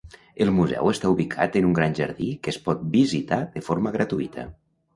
El 0.45 0.51
museu 0.53 0.89
està 0.91 1.11
ubicat 1.15 1.59
en 1.61 1.67
un 1.67 1.75
gran 1.81 1.93
jardí 2.01 2.31
que 2.47 2.55
es 2.55 2.59
pot 2.65 2.83
visitar 2.99 3.41
de 3.59 3.67
forma 3.71 3.95
gratuïta. 4.01 4.51